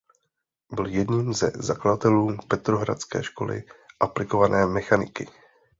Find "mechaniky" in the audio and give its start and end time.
4.65-5.27